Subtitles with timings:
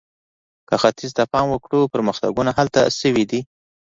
[0.67, 3.41] که ختیځ ته پام وکړو، پرمختګونه هلته شوي دي.